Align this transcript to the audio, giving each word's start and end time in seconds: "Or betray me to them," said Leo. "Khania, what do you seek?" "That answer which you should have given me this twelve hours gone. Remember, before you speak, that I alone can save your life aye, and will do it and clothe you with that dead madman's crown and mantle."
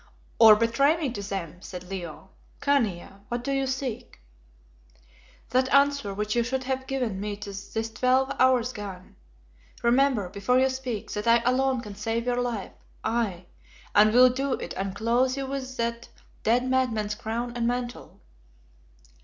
"Or 0.39 0.55
betray 0.55 0.97
me 0.97 1.11
to 1.11 1.21
them," 1.21 1.61
said 1.61 1.83
Leo. 1.83 2.31
"Khania, 2.59 3.19
what 3.29 3.43
do 3.43 3.51
you 3.51 3.67
seek?" 3.67 4.19
"That 5.51 5.71
answer 5.71 6.11
which 6.11 6.35
you 6.35 6.41
should 6.41 6.63
have 6.63 6.87
given 6.87 7.19
me 7.19 7.35
this 7.35 7.91
twelve 7.91 8.35
hours 8.39 8.73
gone. 8.73 9.15
Remember, 9.83 10.27
before 10.27 10.57
you 10.57 10.69
speak, 10.69 11.11
that 11.13 11.27
I 11.27 11.37
alone 11.45 11.81
can 11.81 11.93
save 11.93 12.25
your 12.25 12.41
life 12.41 12.71
aye, 13.03 13.45
and 13.93 14.11
will 14.11 14.31
do 14.31 14.53
it 14.53 14.73
and 14.73 14.95
clothe 14.95 15.37
you 15.37 15.45
with 15.45 15.77
that 15.77 16.09
dead 16.41 16.67
madman's 16.67 17.13
crown 17.13 17.53
and 17.55 17.67
mantle." 17.67 18.19